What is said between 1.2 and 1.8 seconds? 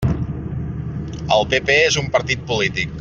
El PP